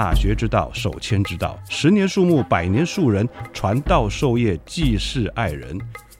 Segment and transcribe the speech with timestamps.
[0.00, 1.58] 大学之道，守谦之道。
[1.68, 5.76] 十年树木，百年树人，传道授业，济世爱人，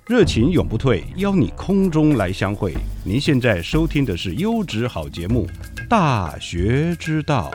[0.09, 1.05] 热情永不退。
[1.15, 2.75] 邀你空中来相会。
[3.05, 5.47] 您现在收听的是优质好节目
[5.89, 7.53] 《大学之道》。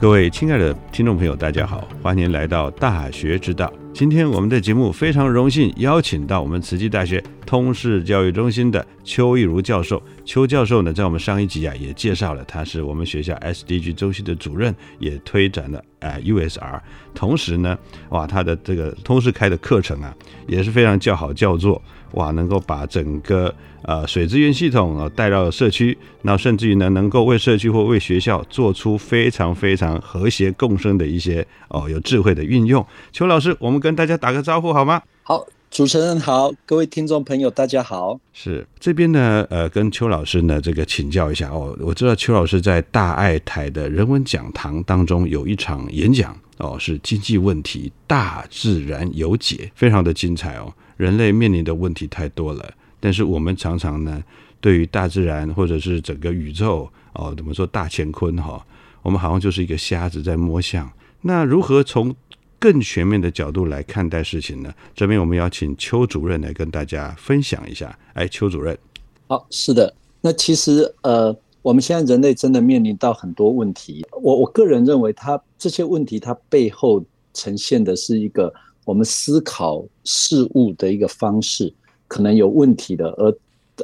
[0.00, 3.66] 各位亲爱的听众朋友，大家好，欢迎来到《大学之道》。
[3.92, 10.02] 今天我们的节目非常荣幸邀请到我们慈济大学通识教育中心的邱义如教授。
[10.24, 16.80] 邱教授呢，在我们上一集啊也介绍了，他是我们学校 SDG 中心的主任，也推展了呃 USR。
[17.14, 20.16] 同时呢，哇，他的这个通识开的课程啊
[20.48, 32.82] 也是非常叫好叫座，哇，能够把整个呃水资源系统啊带到社区，那甚至于呢能够为社区或为学校做出非常非常和谐共生的一些哦有智慧的运用。
[33.12, 35.02] 邱老师，我们跟大家打个招呼好吗？
[35.24, 38.20] 好，主持人好，各位听众朋友大家好。
[38.34, 41.74] 是这边呢，呃，跟邱老师呢这个请教一下哦。
[41.80, 50.70] 我知道邱老师在大爱台的人文讲堂当中有一场演讲哦，是经济问题大自然有解，非常的精彩哦。
[50.98, 52.70] 人类面临的问题太多了，
[53.00, 54.22] 但是我们常常呢，
[54.60, 58.62] 对于大自然或者是整个宇宙哦，怎么说大乾坤哈，
[59.00, 60.92] 我们好像就是一个瞎子在摸象。
[61.22, 62.14] 那如何从
[62.62, 64.72] 更全面的角度来看待事情呢？
[64.94, 67.98] 这边我们邀请邱主任来跟大家分享一下。
[68.12, 68.78] 哎，邱主任，
[69.26, 74.06] 好，是的，那其实呃，我们现在人类真的面临到很多问题。
[74.12, 81.74] 我我个人认为，它这些问题它背后呈现的是一个我们思考事物的一个方式
[82.06, 83.36] 可能有问题的，而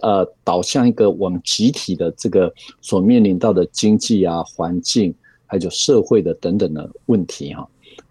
[0.02, 5.12] 呃导向一个我们集体的这个所面临到的经济啊、环境
[5.46, 7.68] 还有社会的等等的问题哈。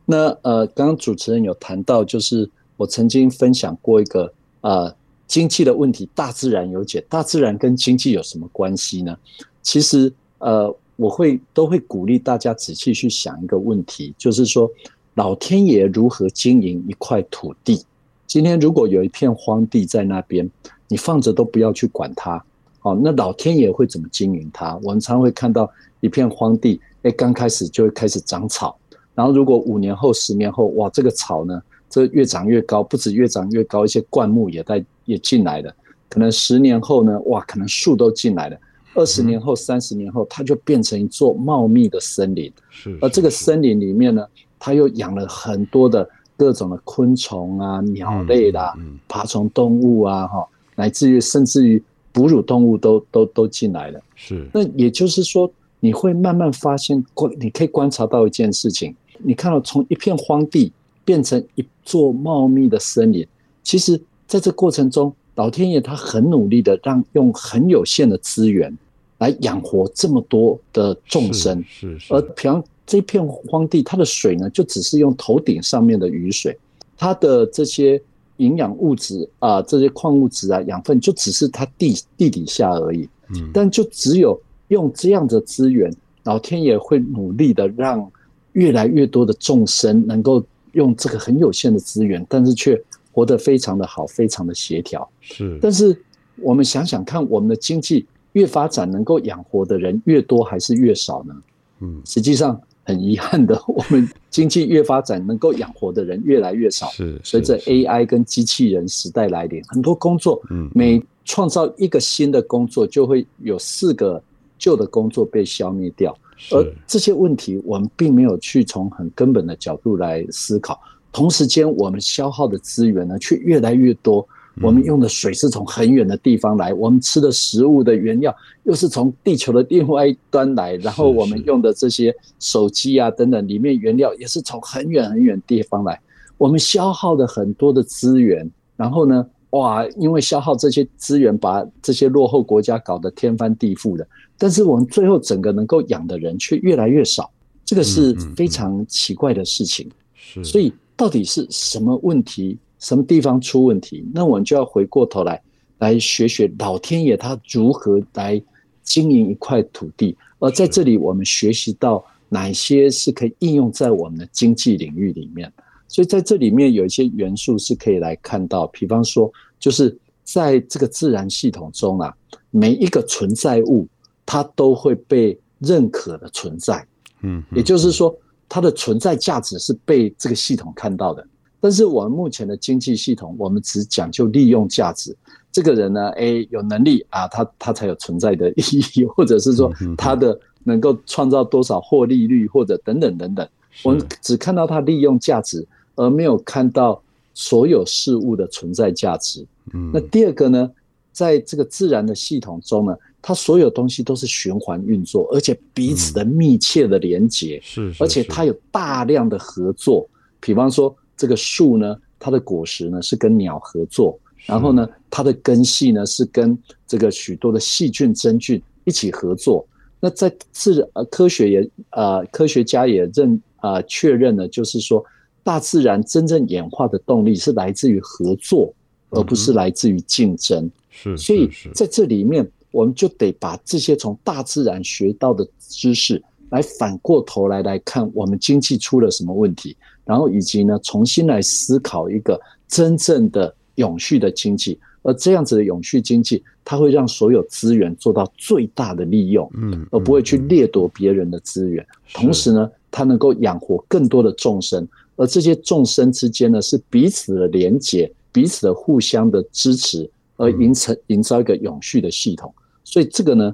[0.09, 4.95] 那呃，刚刚主持人有谈到，就是我曾经分享过一个呃
[5.27, 7.03] 经济的问题，大自然有解。
[7.09, 9.17] 大自然跟经济有什么关系呢？
[9.61, 14.71] 其实呃，我会都会鼓励大家仔细去想一个问题，就是说
[15.15, 17.83] 老天爷如何经营一块土地？
[18.25, 20.49] 今天如果有一片荒地在那边，
[20.87, 22.41] 你放着都不要去管它，
[22.79, 24.79] 好，那老天爷会怎么经营它？
[24.83, 25.69] 我们常会看到
[25.99, 28.77] 一片荒地，哎，刚开始就会开始长草。
[29.17, 35.73] 然后，如果五年后、十年后，哇，这个草呢，这越长越高，不止越长越高，一些灌木也在也进来了。
[36.07, 38.55] 可能十年后呢，哇，可能树都进来了。
[38.93, 42.53] 二十年后、三十年后，它就变成一座茂密的森林。
[42.69, 42.95] 是。
[43.01, 44.23] 而这个森林里面呢，
[44.59, 46.07] 它又养了很多的
[46.37, 48.71] 各种的昆虫啊、鸟类啦、
[49.07, 53.99] 爬虫动物啊，哈，乃至于甚至于哺乳动物都都都进来了。
[54.15, 54.47] 是。
[54.53, 58.95] 那也就是说，你会慢慢发现，观你可以观察到一件事情。
[59.19, 60.71] 你看到从一片荒地
[61.05, 63.25] 变成一座茂密的森林，
[63.63, 68.75] 其实在这过程中，老天爷他很努力的让用很有限的资源
[69.19, 71.63] 来养活这么多的众生。
[71.67, 72.13] 是是。
[72.13, 76.57] 而比方这片荒地，它的水呢，就只是用头顶上面的雨水，
[76.97, 78.01] 它的这些
[78.37, 83.07] 营养物质啊，这些矿物质啊，养分就只是它地地底下而已。
[83.33, 83.49] 嗯。
[83.53, 84.37] 但就只有
[84.67, 85.89] 用这样的资源，
[86.23, 88.11] 老天爷会努力的让。
[88.57, 92.81] 越来越多的众生能够用这个很有限的资源，但是却
[93.11, 95.07] 活得非常的好，非常的协调。
[95.21, 95.95] 是，但是
[96.41, 101.35] 我们想想看，我们的经济越发展，能够养活的人越多还是越少呢？
[101.81, 106.87] 嗯，实际上很遗憾的，我们经济越发展，能够养活的人越来越少。
[106.87, 114.19] 是，随着 AI 跟机器人时代来临，很多工作，嗯，每创造一个新的工作，就会有四个。
[114.59, 116.17] 旧的工作被消灭掉。
[116.51, 120.79] 而这些问题，我们并没有去从很根本的角度来思考。
[121.11, 124.27] 同时间，我们消耗的资源呢，却越来越多。
[124.59, 130.73] 我们用的水是从很远的地方来，我们吃的食物的原料又是从地球的另外一端来。
[130.77, 135.99] 然后我们用的这些手机啊等等，里面原料也是从很远很远地方来。
[136.39, 144.05] 我们消耗的很多的资源，然后呢，哇，因为消耗这些资源，把这些落后国家搞得天翻地覆的。
[144.37, 147.31] 但是我们最后整个能够养的人却越来越少，
[147.65, 149.89] 这个是非常奇怪的事情。
[150.15, 154.05] 是，所以到底是什么问题，什么地方出问题？
[154.13, 155.41] 那我们就要回过头来，
[155.79, 158.39] 来学学老天爷他如何来
[158.83, 160.15] 经营一块土地。
[160.39, 165.51] 而在这里，我们学习到哪些是可以应用在我们的经济领域里面。
[165.87, 172.15] 所以在这里面有一些元素是可以来看到，比方说，就是在这个自然系统中啊，
[172.51, 173.87] 每一个存在物。
[174.29, 176.85] 它都会被认可的存在，
[177.21, 178.13] 嗯，也就是说，
[178.49, 181.25] 它的存在价值是被这个系统看到的。
[181.61, 185.15] 但是我们目前的经济系统，我们只讲究利用价值。
[185.49, 188.61] 这个人呢，哎，有能力啊，他他才有存在的意
[188.95, 193.47] 义，或者是说他的能够创造多少获利率，或者等等等等。
[193.81, 195.65] 我们只看到他利用价值，
[195.97, 197.03] 而没有看到
[197.33, 199.45] 所有事物的存在价值。
[199.73, 200.71] 嗯，那第二个呢，
[201.11, 202.95] 在这个自然的系统中呢？
[203.19, 210.07] 它所有东西都是循环运作，而且彼此的密切的连接，是，而且它有大量的合作。
[210.39, 216.57] 比方说，这个树呢，它的果实呢是跟鸟合作，然后呢，它的根系呢是跟
[216.87, 219.67] 这个许多的细菌、真菌一起合作。
[219.99, 225.03] 那在自呃科学也呃科学家也认啊确认了，就是说，
[225.47, 228.73] 大自然真正演化的动力是来自于合作，
[229.11, 230.69] 而不是来自于竞争。
[230.89, 232.45] 是，所以在这里面。
[232.69, 244.77] 我们就得把这些从大自然学到的知识，来反过头来来看我们经济出了什么问题，然后以及呢，重新来思考一个真正的永续的经济。
[245.01, 251.83] 而这样子的永续经济，它会让所有资源做到最大的利用，嗯，而不会去掠夺别人的资源。
[252.13, 254.85] 同时呢，它能够养活更多的众生，
[255.17, 262.53] 而这些众生之间呢，是彼此的连结，彼此的互相的支持，而营成营造一个永续的系统。
[262.85, 263.53] 所以这个呢，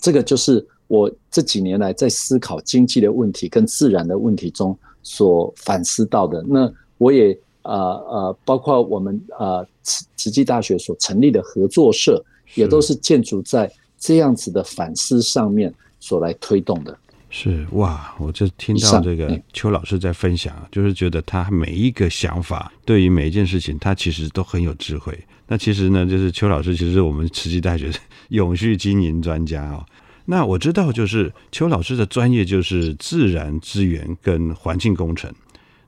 [0.00, 6.42] 这个就是我这几年来在思考经济的问题跟自然的问题中所反思到的。
[6.48, 16.96] 那我也呃呃，包括我们呃慈慈济大学所成立的合作社，也都是建筑在这样子的反思上面所来推动的。
[17.30, 25.18] 是哇，我就听到这个邱老师在分享，就是觉得他每一个想法，对于每一件事情，他其实都很有智慧。
[25.46, 27.90] 那其实呢，就是邱老师，其实我们慈济大学
[28.28, 29.84] 永续经营专家哦。
[30.26, 35.32] 那我知道，就是邱老师的专业就是自然资源跟环境工程。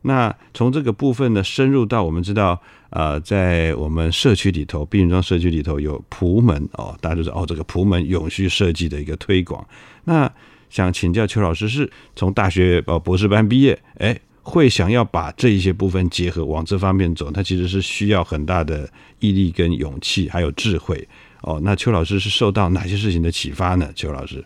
[0.03, 2.59] 那从这个部分呢，深入到我们知道，
[2.89, 9.63] 呃，在我们社区里头，碧云庄社区里头有普门哦，大家都知道哦，这个普门永续设计的一个推广。
[10.05, 10.31] 那
[10.70, 14.19] 想请教邱老师，是从大学呃博士班毕业，哎。
[14.43, 18.88] 会想要把这一些部分结合往这方面走，它其实是需要很大的
[19.19, 21.06] 毅力跟勇气，还有智慧
[21.43, 21.61] 哦。
[21.62, 23.93] 那邱老师是受到哪些事情的启发呢？
[23.94, 24.43] 邱老师，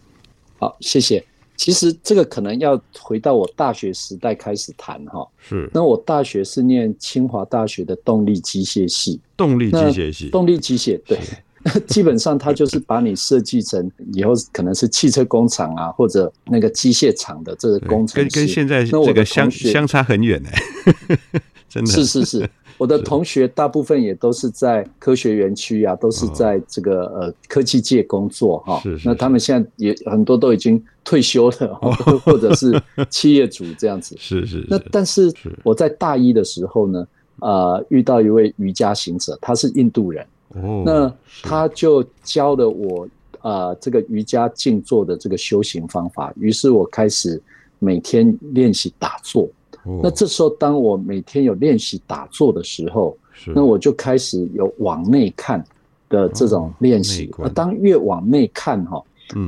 [0.59, 1.25] 好，谢谢。
[1.57, 5.27] 其实这个可能要回到我大学时代开始谈哈。
[5.39, 5.71] 是。
[5.73, 9.19] 那我大学是念清华大学的动力机械系。
[9.37, 10.29] 动力机械系。
[10.29, 11.19] 动力机械，对。
[11.89, 20.51] 基本上，它就是把你设计成以后可能是汽车工厂啊，或者那个机械厂的这个工程跟跟现在这个相相差很远呢。
[21.69, 28.79] 真的是是是，我的同学大部分也都是在科学园区啊，都是在这个呃科技界工作哈。
[28.83, 29.09] 是是。
[29.09, 31.75] 那他们现在也很多都已经退休了，
[32.25, 32.81] 或者是
[33.11, 34.15] 企业主这样子。
[34.21, 34.65] 是是。
[34.69, 35.33] 那但是
[35.65, 37.05] 我在大一的时候呢，
[37.41, 40.25] 呃，遇到一位瑜伽行者，他是印度人。
[40.85, 43.09] 那他就教了我
[43.41, 46.33] 啊，这个瑜伽静坐的这个修行方法。
[46.37, 47.43] 于是我开始
[47.79, 49.49] 每天练习打坐。
[50.01, 53.17] 那这时候，当我每天有练习打坐的时候，
[53.49, 55.63] 那我就开始有往内看
[56.09, 57.31] 的这种练习。
[57.37, 59.03] 那当越往内看哈，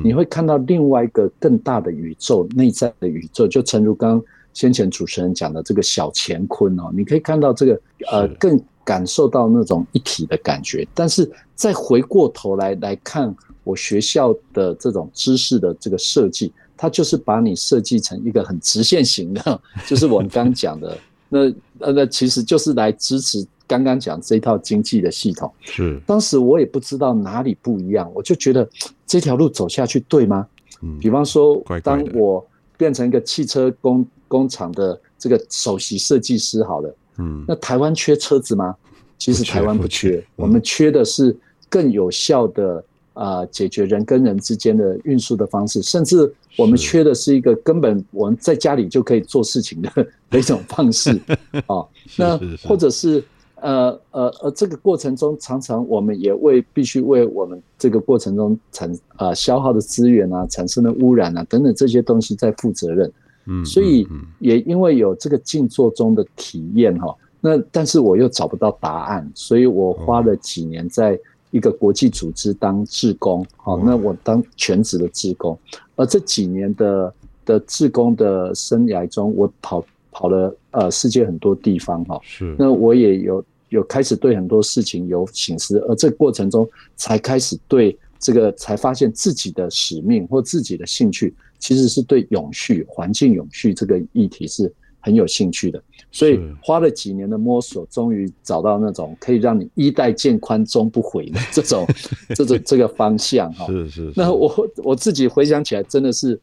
[0.05, 3.49] 你会看到另外一个更大的宇宙，内在的宇宙。
[3.49, 4.23] 就诚如刚
[4.53, 8.61] 先前主持人讲的这个小乾坤哦，你可以看到这个呃更。
[8.87, 20.97] 感受到那种一体的感觉，但是再回过头来来看我学校的这种知识的这个设计，它就是把你设计成一个很直线型的， 就是我们刚讲的
[21.29, 21.41] 那
[21.81, 25.53] 呃那其实就是来支持刚刚讲这套经济的系统。
[25.63, 28.69] 是，当时我也不知道哪里不一样，我就觉得
[29.05, 30.47] 这条路走下去对吗？
[30.83, 38.75] 嗯，比方说，当我变成一个汽车工工厂的这个首席设计师，好了，嗯，那台湾缺车子吗？
[39.19, 41.37] 其实台湾不缺，我们缺的是
[41.69, 42.85] 更有效的。
[43.17, 49.91] 啊，解决人跟人之间的运输的方式，甚至我们缺的是一个根本我们在家里就可以做事情的
[50.29, 51.19] 的一种方式
[51.65, 51.83] 啊。
[52.19, 63.11] 那或者是呃呃呃，这个过程中常常我们也为必须为我们这个过程中产啊消耗的资源啊、产生的污染啊等等这些东西在负责任。
[63.47, 64.07] 嗯，所以
[64.39, 71.19] 也因为有这个静坐中的体验哈，那但是我又找不到答案，所以我花了几年在。
[71.53, 75.59] 一个国际组织当志工，好，那我当全职的志工，
[75.95, 77.15] 而这几年的
[77.47, 94.73] 的志工的生涯中，我跑跑了呃世界很多地方，哈，是，那我也有有开始对很多事情有醒思，而这过程中才开始对这个才发现自己的使命或自己的兴趣，其实是对永续环境永续这个议题是。
[94.99, 101.87] 很有兴趣的，所以花了几年的摸索，终于找到那种可以让你衣带渐宽终不悔的这种
[102.35, 103.69] 这种这个方向哈。
[103.69, 104.13] 是是。
[104.17, 106.37] 那我我自己回想起来，真的是，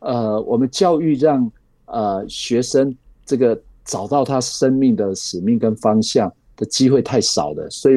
[0.00, 1.48] 呃，我们教育让
[1.84, 2.92] 呃学生
[3.24, 7.96] 这个找到他生命的使命跟方向的机会太少了，所以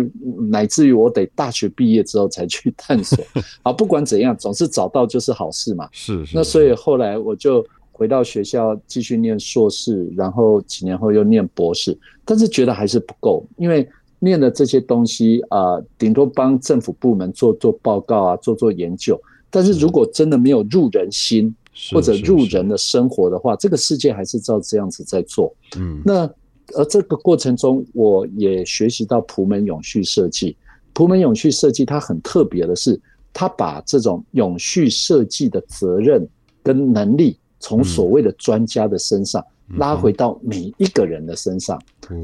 [0.49, 3.23] 乃至于我得大学毕业之后才去 探索。
[3.61, 5.87] 啊，不管怎样，总是找到就是好事嘛。
[5.91, 6.35] 是是。
[6.35, 7.63] 那所以后来我就。
[7.95, 19.17] 回到学校继续念硕士，然后几年后又念博士，但是觉得还是不够，因为念的这些东西啊，顶多帮政府部门做做报告啊，做做研究。
[19.51, 21.55] 但是如果真的没有入人心
[21.91, 25.53] 或者入人的生活的话，这个世界还是照这样子在做。
[25.77, 26.27] 嗯，那
[26.75, 30.55] 而这个过程中，我也学习到普门永续设计。
[30.93, 32.99] 普门永续设计它很特别的是，
[33.33, 36.27] 它把这种永续设计的责任
[36.61, 37.37] 跟能力。
[37.59, 39.41] 从所谓的专家的身上
[39.77, 41.81] 拉回到每一个人的身上。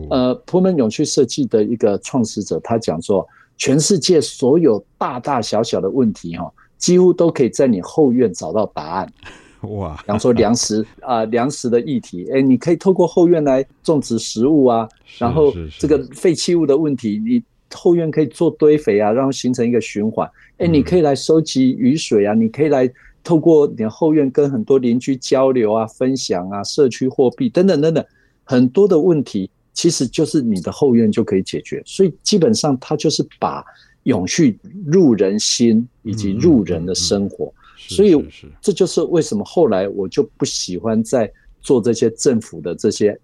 [0.09, 3.25] 呃，普门永续设计的一个创始者，他讲说，
[3.57, 9.13] 全世界所有大大小小的问题，哈，几乎都可以在你后院找到答案。
[9.69, 9.95] 哇！
[10.01, 14.87] 比方说粮食 啊，粮食的议题，哎，你可以透过后院来种植食物啊。
[15.17, 17.41] 然后这个废弃物的问题，你
[17.73, 20.29] 后院可以做堆肥啊，然后形成一个循环。
[20.57, 22.91] 哎，你可以来收集雨水啊，你可以来。
[23.21, 28.03] 透过你的后院跟很多邻居交流啊、分享啊、社区货币等等等等，
[28.45, 31.83] 很多的问题其实就是你的后院就可以解决。
[31.85, 33.63] 所以基本上它就是把
[34.03, 37.53] 永续入人心以及入人的生活。
[37.87, 38.15] 所以
[38.61, 41.31] 这就是为什么后来我就不喜欢在
[41.61, 43.19] 做这些政府的这些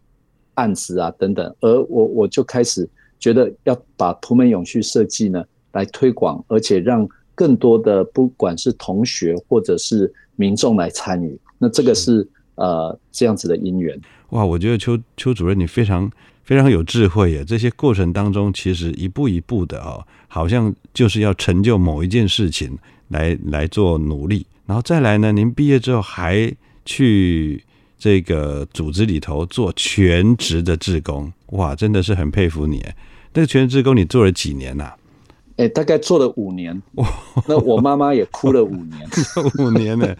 [0.53, 2.87] 案子啊等等，而我我就开始
[3.19, 5.43] 觉得要把图门永续设计呢
[5.73, 7.07] 来推广，而且让。
[7.37, 13.99] 更多的不管是同学或者是民众来参与，那这个是呃这样子的因缘。
[14.29, 16.09] 哇，我觉得邱邱主任你非常
[16.45, 17.43] 非常有智慧耶！
[17.43, 27.63] 这些过程当中，其实一步一步的哦，好像就是要成就某一件事情来来做努力，然后再来呢，您毕业之后还去
[27.97, 32.85] 这个组织里头做全职的志工，哇，真的是很佩服你！
[33.33, 34.93] 那个全职志工你做了几年呐？
[35.57, 36.79] 哎，大概做了五年，
[37.47, 39.09] 那我妈妈也哭了五年，
[39.57, 40.15] 五年呢，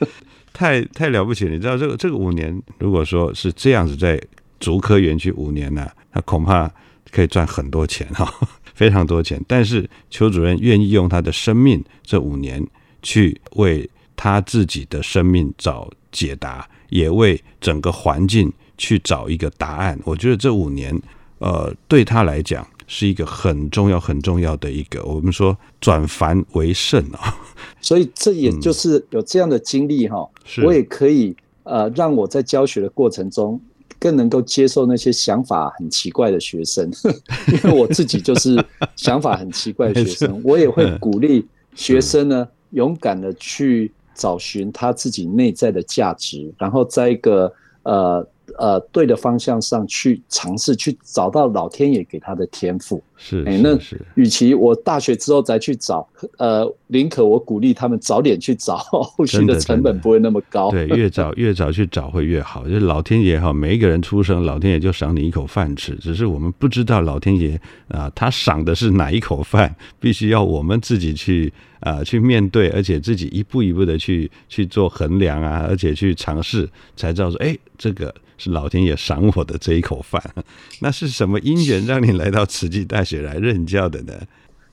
[0.51, 1.45] 太太了不起！
[1.45, 4.19] 你知道这个这个五年，如果说是这样子在
[4.59, 6.71] 竹科园区五年呢，那恐怕
[7.11, 8.31] 可以赚很多钱哈，
[8.75, 9.43] 非常多钱。
[9.47, 12.65] 但是邱主任愿意用他的生命这五年
[13.01, 19.99] 去为他自己的生命找解答，也为整个环境去找一个答案。
[20.03, 20.99] 我觉得这五年，
[21.39, 22.65] 呃，对他来讲。
[22.87, 27.35] 是一个很重要、很重要的一个，我们说转凡为圣啊，
[27.81, 30.29] 所以这也就是有这样的经历哈，
[30.63, 33.59] 我也可以呃，让我在教学的过程中
[34.05, 36.91] 更能够接受那些想法很奇怪的学生，
[37.51, 38.63] 因为我自己就是
[38.95, 41.43] 想法很奇怪的学生，我也会鼓励
[41.73, 48.23] 学生呢，勇敢的去找寻他自己内在的价值，然后在一个呃。
[48.57, 53.01] 呃，对的方向上去尝试，去找到老天爷给他的天赋。
[53.17, 53.77] 是，哎，那
[54.15, 60.69] 与其我大学之后再去找，呃，宁可我鼓励他们早点去找，后续的成本不会那么高。
[60.69, 62.67] 对，越早 越早去找会越好。
[62.67, 80.21] 就是老天爷哈，每一个人出生，老天爷就赏你一口饭吃，只是我们不知道老天爷啊，他赏的是哪一口饭，必须要我们自己去啊去面对，而且自己一步一步的去去做衡量啊，而且去尝试，才知道说，哎，这个是老天爷赏我的这一口饭。
[80.81, 84.13] 那是什么因缘让你来到慈济大学来任教的呢？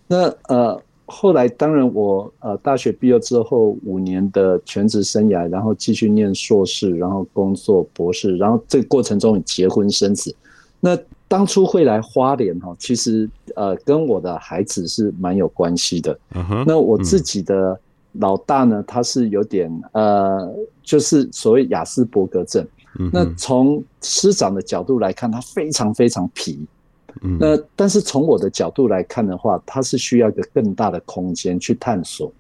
[0.09, 10.35] 那呃，后来当然我呃大学毕业之后五年的全职生涯，然后继续念硕士，然后工作博士，然后这个过程中结婚生子。
[10.81, 10.99] 那
[11.33, 16.19] 当初会来花莲哈，其实呃跟我的孩子是蛮有关系的。
[16.67, 17.81] 那我自己的
[18.13, 22.69] 老大呢，他是有点呃，就是所谓雅斯伯格症。
[23.11, 26.67] 那从师长的角度来看，他非常非常皮。
[27.39, 32.31] 那但是从我的角度来看的话，他是需要一个更大的空间去探索。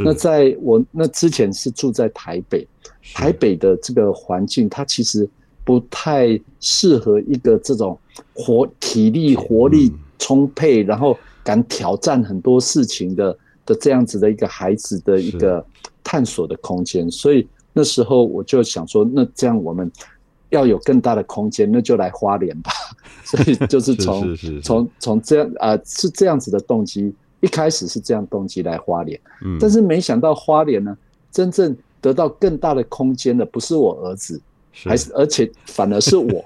[0.00, 2.66] 那在我那之前是住在台北，
[3.14, 5.30] 台北的这个环境，它其实。
[5.64, 7.98] 不太适合一个这种
[8.34, 15.64] 活体力活力充沛，然后敢挑战很多事情的的这样子的一个孩子的一个
[16.02, 17.10] 探索的空间。
[17.10, 19.90] 所以那时候我就想说，那这样我们
[20.48, 22.70] 要有更大的空间，那就来花莲吧。
[23.24, 29.18] 所以就是从从从这样啊是这样子的动机，一开始是这样动机来花莲。
[29.44, 30.96] 嗯，但是没想到花莲呢，
[31.30, 34.40] 真正得到更大的空间的不是我儿子。
[34.72, 36.42] 还是，而且反而是我，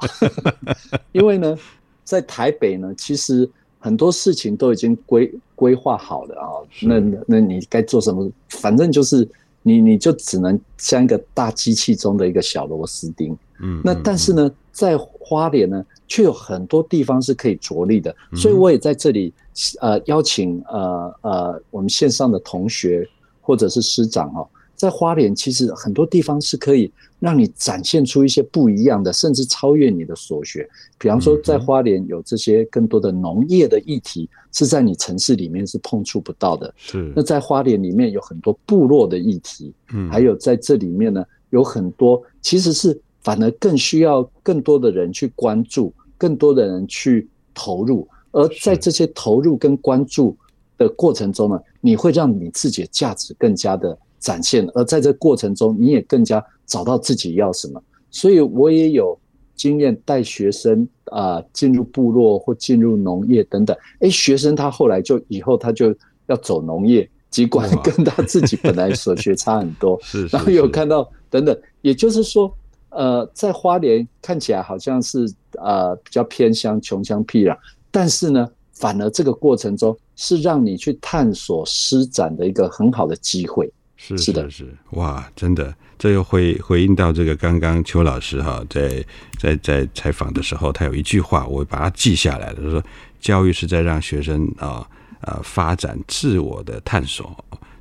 [1.13, 1.57] 因为呢，
[2.05, 6.49] 在台北呢，其实很多事情都已经规规划好了啊。
[6.83, 8.31] 那那你该做什么？
[8.49, 9.29] 反正就是
[9.63, 13.37] 你，你就只能像一个大机器中的一个小螺丝钉。
[13.61, 13.81] 嗯。
[13.85, 18.15] 那但是呢，在花莲呢，却有很多地方是可以着力的。
[18.35, 19.33] 所以我也在这里
[19.81, 23.09] 呃邀请呃呃我们线上的同学
[23.41, 24.49] 或者是师长哦，
[24.85, 26.93] 在花莲其实很多地方是可以。
[27.21, 30.69] 让你展现出一些不一样的，甚至超越你的所学。
[30.99, 36.75] 比方说，在花莲有这些更多的农业的议题，是在你城市里面是碰触不到的。
[36.77, 37.11] 是。
[37.17, 48.07] 那在花莲里面有很多部落的议题，嗯，还有在这里面呢，有很多其实是反而更需要更多的人去关注，更多的人去投入。
[48.33, 50.37] 而在这些投入跟关注
[50.77, 54.67] 的过程中呢，你会让你自己的价值更加的展现。
[54.75, 56.43] 而在这过程中，你也更加。
[56.67, 59.21] 找到自己要什么，所以我也有
[59.55, 63.77] 经验带学生啊进入部落或进入农业等等。
[64.01, 70.01] 哎，学生他后来就以后他就要走农业，尽管跟他自己本来所学差很多。
[70.03, 72.51] 是，然后有看到等等，也就是说，
[72.89, 77.55] 呃，在花莲看起来好像是呃比较偏乡穷乡僻壤，
[77.91, 83.71] 但是呢，反而这个过程中是让你去探索施展的一个很好的机会。
[84.07, 89.03] 是是的是哇，真的，这又回回应到这个刚刚邱老师哈，在
[89.39, 92.57] 在在采访的时候，他有一句话，我把它记下来了。
[92.63, 92.85] 他说
[93.19, 94.87] ：“教育是在让学生啊
[95.23, 97.35] 啊发展自我的探索。”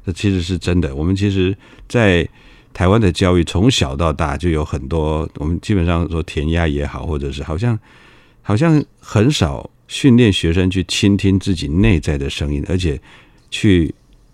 [0.06, 0.96] 这其实是真的。
[0.96, 1.54] 我们其实，
[1.90, 2.26] 在
[2.74, 7.78] 台湾的教育从小到大就有很多，我们基本上说填鸭也好，或者是好像
[8.42, 12.98] 好像很少训练学生去倾听自己内在的声音，而且
[13.52, 13.94] 去。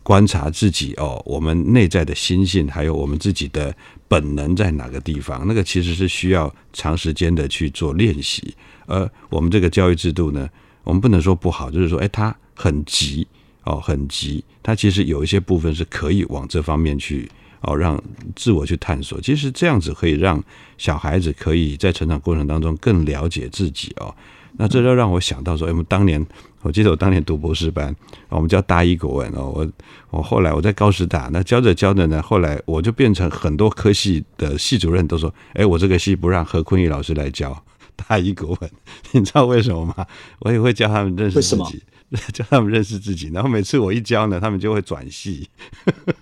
[0.09, 3.71] 观察自己哦，我们内在的心性，还有我们自己的
[4.07, 5.45] 本能在哪个地方？
[5.45, 8.55] 那个其实是需要长时间的去做练习。
[8.87, 10.49] 而我们这个教育制度呢，
[10.83, 13.27] 我们不能说不好，就是说，哎，它很急
[13.65, 14.43] 哦，很急。
[14.63, 17.29] 它其实有一些部分是可以往这方面去
[17.61, 18.03] 哦，让
[18.35, 19.21] 自我去探索。
[19.21, 20.43] 其实这样子可以让
[20.79, 24.15] 小孩子可以在成长过程当中更了解自己哦。
[24.57, 26.25] 那这就让我想到说，我们当年。
[26.61, 27.95] 我记得我当年读博士班，
[28.27, 29.51] 我们叫大一国文哦。
[29.55, 29.67] 我
[30.09, 37.63] 我后来我在高师大，那教着教着呢，后来我就变成很多科系的系主任都说：“哎，我这个系不让何坤义老师来教
[37.95, 38.69] 大一国文。
[39.11, 40.05] ”你知道为什么吗？
[40.39, 41.81] 我也会教他们认识自己，
[42.33, 43.29] 教他们认识自己。
[43.33, 45.47] 然后每次我一教呢，他们就会转系，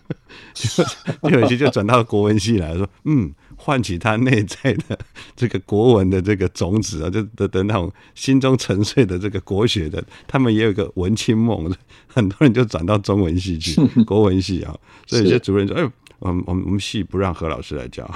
[0.54, 4.98] 就有些就转到国文系来说：“嗯。”唤起他内在的
[5.36, 11.70] 这个国文的这个种子啊，就的的那种心中沉睡的这个国学的，他们也有个文青梦，
[12.08, 14.74] 很多人就转到中文系去，国文系啊。
[15.06, 18.10] 所以有些主任说：“哎，我们我们我们系不让何老师来教，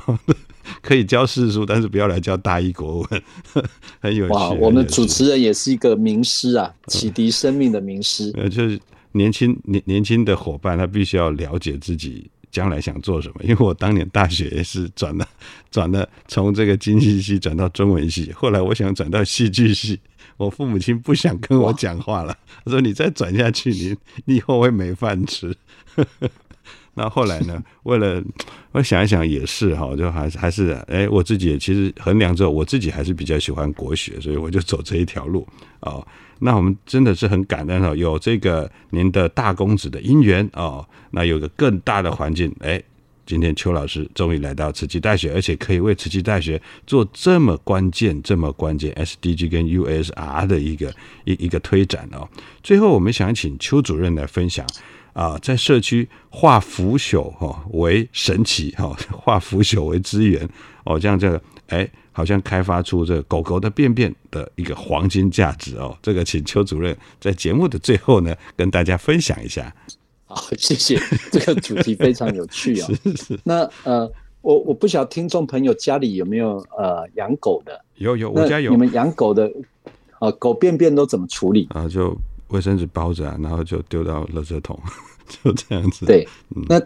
[0.81, 3.23] 可以教四书，但是不要来教大一国文。
[3.99, 4.33] ”很有趣。
[4.33, 8.31] 哇，我们主持人也是一个名师啊，启迪生命的名师。
[8.35, 8.79] 呃，就是
[9.13, 12.29] 年轻年年轻的伙伴，他必须要了解自己。
[12.51, 13.43] 将来想做什么？
[13.43, 15.27] 因为我当年大学也是转了，
[15.71, 19.99] 转了从这个经济系转到中文系，后来我想转到戏剧系，
[20.37, 25.55] 我父母亲不想跟我讲话了，他 说：“你再转下去，你你以后会没饭吃。
[26.93, 28.21] ”那后来呢，为了
[28.73, 35.47] 我想一想也是哈，就还是还是哎，我自己也其实衡量之后，我自己还是比较喜欢国学，所以我就走这一条路
[35.79, 36.05] 啊。
[36.43, 42.81] 那我们真的是很感恩哦，有这个您的大公子的姻缘哦，那有个更大的环境，哎，
[43.27, 50.91] 今天邱老师终于来到慈济大学，而且可以为慈济大学做这么关键、这么关键 SDG 跟 USR 的一个
[51.25, 52.27] 一一个推展哦。
[52.63, 54.65] 最后，我们想请邱主任来分享
[55.13, 60.49] 啊，在社区化腐朽哈为神奇哈，化腐朽为资源
[60.85, 61.87] 哦，这样这个哎。
[62.11, 69.73] 好像开发出这狗狗的便便的一个黄金价值哦，这个请邱主任在节目的最后呢，跟大家分享一下。
[70.25, 70.99] 好，谢谢，
[71.31, 72.87] 这个主题非常有趣啊。
[73.03, 73.39] 是是。
[73.43, 74.09] 那呃，
[74.41, 77.83] 我我不晓得听众朋友家里有没有呃养狗的？
[77.95, 78.71] 有有，我家有。
[78.71, 79.51] 你们养狗的
[80.19, 81.87] 呃，狗便便都怎么处理啊？
[81.87, 82.15] 就
[82.47, 84.79] 卫生纸包着啊，然后就丢到垃圾桶，
[85.27, 86.05] 就这样子。
[86.05, 86.27] 对，
[86.67, 86.79] 那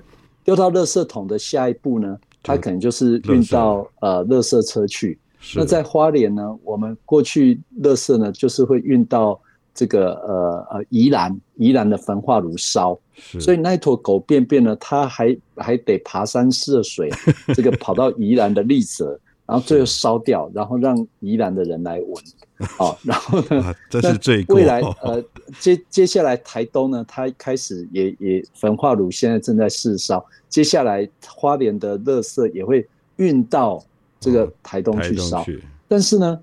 [0.43, 2.17] 丢到垃圾桶的下一步呢？
[2.45, 5.17] 它可能就是运到呃，垃圾车去。
[5.55, 9.39] 那在花莲呢，我们过去垃圾呢，就是会运到
[9.73, 12.97] 这个呃呃宜兰，宜兰的焚化炉烧。
[13.39, 17.09] 所以那一坨狗便便呢，它还还得爬山涉水，
[17.55, 22.23] 这个跑到宜兰的丽泽，然后最后烧掉，然后让宜兰的人来闻。
[22.79, 25.23] 哦，然后呢，这是最未来呃
[25.59, 30.25] 接 接下来台东呢，它开始也也焚化炉现在正在试烧。
[30.47, 32.87] 接下来花莲的垃圾也会
[33.17, 33.83] 运到
[34.19, 35.45] 这个台东去烧，
[35.87, 36.39] 但是呢，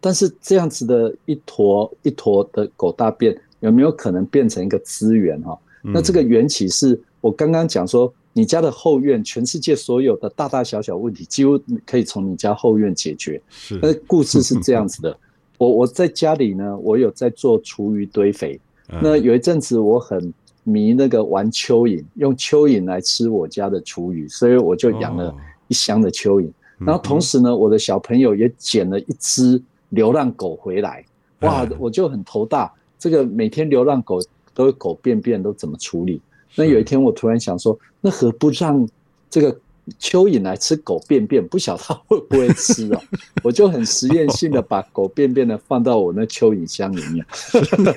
[0.00, 5.58] 但是这样子的一坨一坨的狗大便有没有可能变成一个资源哈？
[5.82, 13.40] 那这个缘起是我刚刚讲说，你家的后院，全世界所有的大大小小问题几乎可以从你家后院解决。
[13.50, 15.18] 是，那故事是这样子的，
[15.58, 18.58] 我我在家里呢，我有在做厨余堆肥，
[19.02, 20.32] 那有一阵子我很。
[20.64, 25.34] 迷那个玩蚯蚓，用蚯蚓来吃我家的厨余，所以我就养了
[25.66, 26.50] 一箱的蚯蚓。
[26.76, 31.02] 然后同时呢，我的小朋友也捡了一只流浪狗回来，
[31.40, 32.70] 哇，我就很头大。
[32.98, 34.20] 这个每天流浪狗
[34.52, 36.20] 都有狗便便都怎么处理？
[36.54, 38.86] 那有一天我突然想说，那何不让
[39.30, 39.58] 这个
[40.00, 41.46] 蚯蚓来吃狗便便？
[41.46, 43.00] 不晓得它会不会吃哦？
[43.42, 47.24] 我就很实验性的把狗便便呢放到我那蚯蚓箱里面。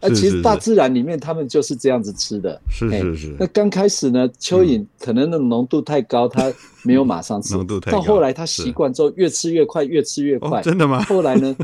[0.00, 2.60] 那其实大自然里面，他们就是这样子吃的。
[2.70, 3.36] 是是是。
[3.38, 7.54] 那刚开始呢，蚯蚓可能那浓度太高，它没有马上吃。
[7.56, 7.98] 浓度太高。
[7.98, 10.62] 到后来它习惯之后，越吃越快，越吃越快。
[10.62, 11.02] 真的吗？
[11.04, 11.54] 后来呢，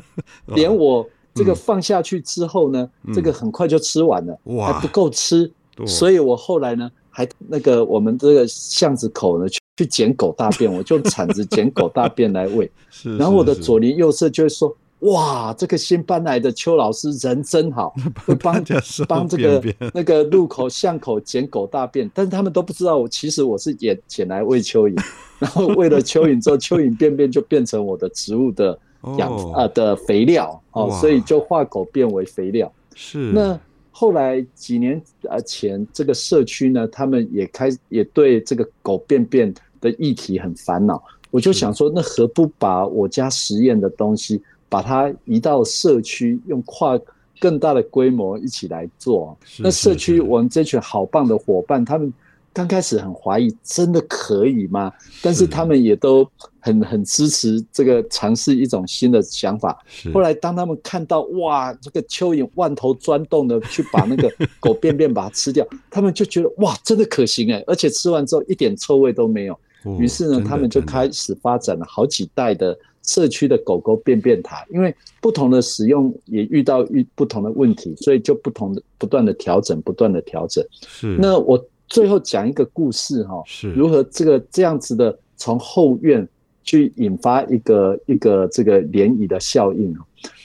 [0.47, 5.51] 连我这个放下去之后呢，这个很快就吃完了，还不够吃。
[5.87, 12.71] 所以我后来呢，还那个我们这个巷子口呢，去去捡狗大便，我就铲子捡狗大便来喂。
[12.91, 13.17] 是。
[13.17, 14.75] 然后我的左邻右舍就会说。
[15.01, 17.95] 哇，这个新搬来的邱老师人真好，
[18.27, 18.63] 会帮
[19.09, 25.03] 帮这个那个路口巷口捡狗大便，但是他们都不知道我其实我是捡捡来喂蚯蚓，
[25.39, 28.79] 然后喂了蚯蚓之后，蚯蚓便便就变成我的植物的
[29.17, 32.71] 养啊的肥料哦，所以就化狗便为肥料。
[32.95, 33.33] 是。
[33.33, 33.59] 那
[34.01, 44.41] 后来几年呃前，这个社区呢，他们也开也对这个狗便便的议题很烦恼，我就想说，那何不把我家实验的东西。
[44.71, 46.97] 把它移到社区，用跨
[47.41, 49.37] 更大的规模一起来做。
[49.59, 52.13] 那社区我们这群好棒的伙伴，他们
[52.53, 54.93] 刚开始很怀疑，真的可以吗？
[55.23, 59.79] 但是他们也都很很支持这个尝试一种新的想法。
[60.13, 69.59] 后来当他们看到哇，这个蚯蚓万头钻洞的去把那个狗便便把它吃掉，他们就觉得哇，真的可行哎，而且吃完之后一点臭味都没有。
[69.99, 72.77] 于是呢，他们就开始发展了好几代的。
[73.03, 80.63] 社区的狗狗便便塔，因为不同的使用也遇到遇不同的问题，所以就不同的不断的调整，不断的调整。
[80.87, 81.17] 是。
[81.19, 81.59] 那我
[81.91, 86.27] 最后讲一个故事哈，是如何这个这样子的从后院
[86.63, 89.95] 去引发一个一个这个涟漪的效应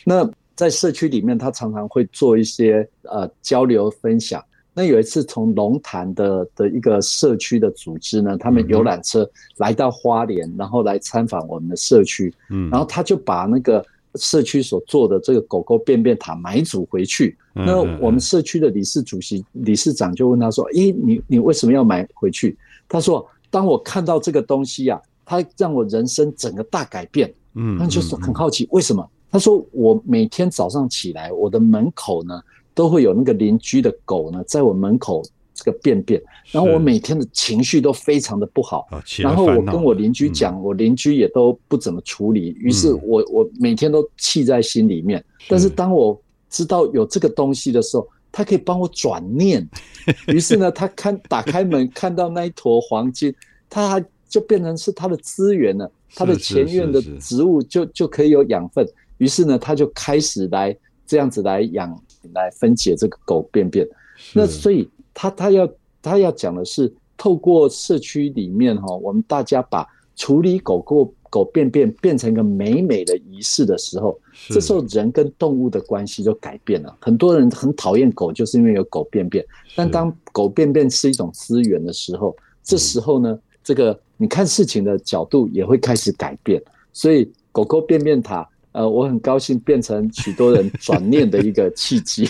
[0.04, 4.44] 那在社区里面，他常常会做一些呃交流分享。
[4.74, 17.38] 那有一次，从龙潭的的一个社区的组织呢，他们游览车来到花莲，然后来参访我们的社区，嗯，然后他就把那个社区所做的这个狗狗便便塔买组回去。
[17.56, 29.10] 那我们社区的理事主席、理事长就问他说：“诶，你你为什么要买回去？”他说：“当我看到这个东西呀，它让我人生整个大改变。”嗯，那就是很好奇为什么？
[29.32, 32.42] 他说：“我每天早上起来，我的门口呢。”
[32.76, 38.86] 都会有那个邻居的狗呢，在我门口这个便便，然后我每天的情绪都非常的不好。
[39.24, 45.24] 然后我跟我邻居讲，我邻居也都不怎么处理，于是我我每天都气在心里面。
[45.48, 46.22] 但是当我
[46.56, 49.68] 知道有这个东西的时候，他可以帮我转念。
[50.34, 53.36] 于是呢，他看打开门看到那一坨黄金，
[53.70, 55.92] 他就变成是他的资源了。
[56.16, 58.88] 他的前院的植物就就可以有养分。
[59.18, 60.74] 于是呢，他就开始来
[61.06, 62.02] 这样子来养
[62.34, 63.86] 来分解这个狗便便。
[64.32, 65.70] 那所以他他要
[66.02, 74.18] 他要讲的是，透过社区里面哈，我们大家把处理狗狗狗便便变成一个美美的仪式的时候，
[74.50, 76.96] 这时候人跟动物的关系就改变了。
[77.00, 79.46] 很多人很讨厌狗，就是因为有狗便便。
[79.76, 86.62] 但当狗便便是一种资源的时候，这时候呢，这个你看事情的角度也会开始改变。
[86.94, 88.48] 所以狗狗便便塔。
[88.76, 92.28] 呃，我很高兴变成许多人转念的一个契机。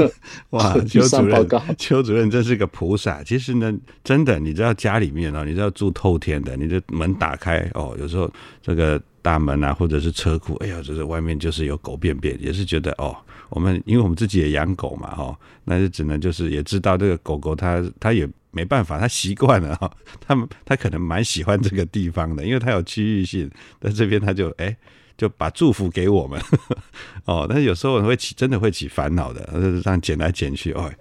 [0.50, 3.24] 哇， 邱主任，邱主任真是个菩萨。
[3.24, 8.30] 其实呢，真的，你知道家里面哦，你知道住透天的，你的门打开哦，有时候
[8.60, 13.16] 这个大门啊，或者是车库，哎呀，就是外面就是有狗便便，也是觉得哦，
[13.48, 24.76] 我们因为我们自己也养狗嘛，哈，那就只能就是也知道这个狗狗它它也没办法，它习惯了哈，它们它可能蛮喜欢这个地方的，因为它有区域性，在这边它就哎。
[25.16, 26.40] 就把祝福给我们。
[27.24, 30.92] 哦，但是有时候会起，真的会起烦恼的，就是这样捡来捡去，哦，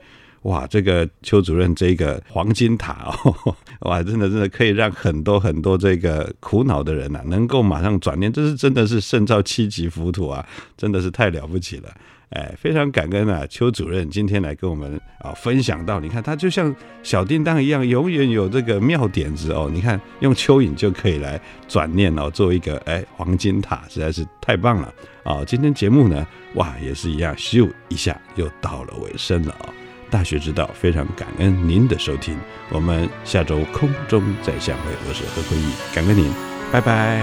[0.46, 10.46] 哇，这个邱主任这个黄金塔 哦，哇，真的真的可以让很多很多这个苦恼的人呐，能够马上转念，这是真的是胜造七级浮屠啊，
[10.78, 11.90] 真的是太了不起了。
[12.30, 19.70] 哎，非常感恩啊，邱主任今天来跟我们啊分享到，你看他就像小叮当一样，永远有这个妙点子哦。
[19.74, 25.44] 你看用蚯蚓就可以来转念哦，做一个哎黄金塔，实在是太棒了啊！
[25.46, 29.70] 今天节目呢，哇，也是一样，咻一下又到了尾声了啊。
[30.10, 32.38] 大学之道，非常感恩您的收听，
[32.70, 36.32] 我们下周空中再相会，我是何坤义，感恩您，
[36.72, 37.22] 拜拜，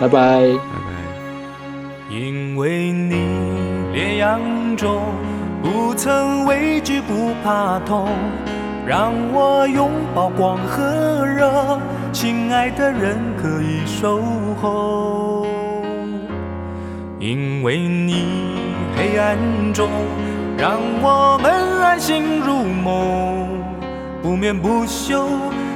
[0.00, 2.14] 拜拜，拜拜。
[2.14, 3.14] 因为你
[3.92, 4.40] 烈阳
[4.76, 5.02] 中
[5.62, 8.08] 不曾畏惧不怕痛，
[8.86, 11.80] 让我拥抱光和热，
[12.12, 14.22] 亲爱的人可以守
[14.60, 15.46] 候。
[17.20, 18.24] 因为你
[18.96, 19.36] 黑暗
[19.74, 19.88] 中
[20.60, 23.48] 让我们安心入梦，
[24.22, 25.26] 不眠不休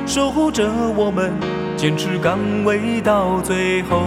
[0.04, 1.32] 守护着我们，
[1.74, 4.02] 坚持岗位到最后。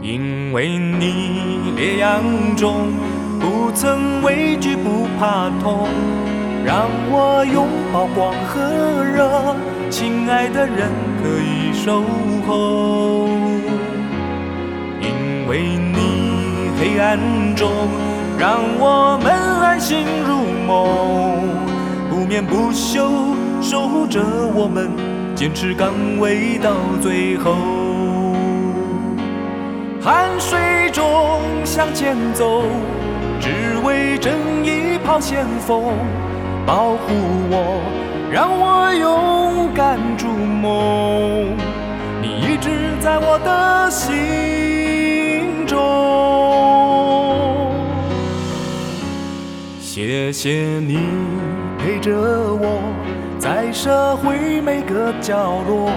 [0.00, 2.22] 因为你烈阳
[2.56, 2.94] 中
[3.38, 5.86] 不曾畏惧不怕痛，
[6.64, 9.54] 让我拥抱光和热，
[9.90, 10.88] 亲爱的人
[11.22, 12.02] 可以守
[12.48, 13.23] 候。
[15.48, 17.18] 为你黑暗
[17.54, 17.70] 中
[18.38, 21.48] 让我们安心入梦，
[22.10, 23.10] 不眠不休
[23.60, 24.20] 守护着
[24.54, 24.90] 我们，
[25.34, 27.54] 坚持岗位到最后。
[30.00, 32.62] 汗水中向前走，
[33.40, 33.50] 只
[33.84, 34.32] 为正
[34.64, 35.92] 义跑先锋，
[36.66, 37.12] 保护
[37.50, 37.80] 我，
[38.30, 41.56] 让我勇敢筑梦。
[42.20, 44.12] 你一直在我的心，
[49.80, 50.98] 谢谢你
[51.78, 52.82] 陪着我，
[53.38, 55.90] 在社会每个角落，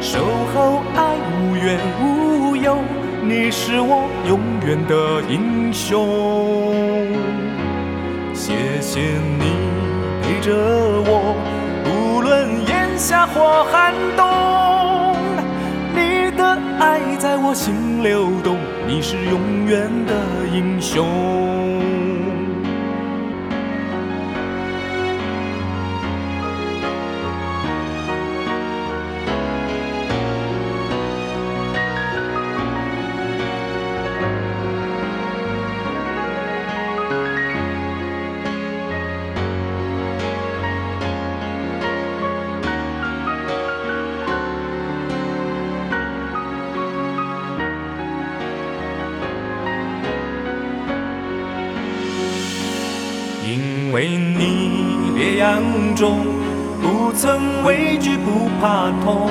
[0.00, 0.18] 守
[0.52, 2.76] 候爱无怨无忧。
[3.22, 7.14] 你是我永远的英雄，
[8.34, 9.00] 谢谢
[9.38, 9.44] 你
[10.22, 10.52] 陪着
[11.06, 11.34] 我，
[11.86, 14.26] 无论炎夏或寒冬，
[16.78, 21.67] 爱在我心流动，你是永远的英雄。
[53.98, 55.60] 为你烈阳
[55.96, 56.20] 中
[56.80, 59.28] 不曾畏惧不怕痛，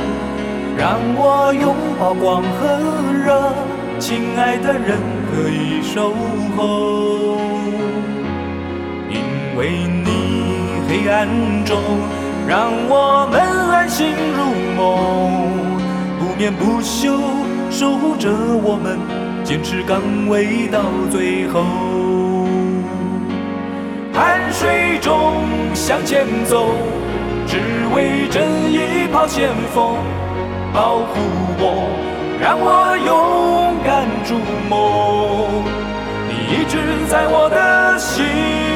[0.77, 2.77] 让我拥抱光和
[3.23, 3.53] 热，
[3.97, 4.99] 亲爱的人
[5.31, 6.13] 可以守
[6.57, 7.37] 候。
[9.09, 9.21] 因
[9.55, 11.29] 为你黑暗
[11.63, 11.77] 中
[12.45, 13.39] 让我们
[13.71, 14.43] 安心入
[14.75, 15.47] 梦，
[16.19, 17.17] 不眠不休
[17.71, 18.29] 守护着
[18.61, 18.99] 我们，
[19.45, 21.86] 坚持岗位到最后。
[25.87, 26.71] 向前走，
[27.47, 27.61] 只
[27.95, 29.95] 为正义跑先锋，
[30.73, 31.15] 保护
[31.59, 31.87] 我，
[32.41, 34.35] 让我勇敢筑
[34.69, 35.63] 梦。
[36.27, 36.77] 你一直
[37.09, 38.66] 在我的心。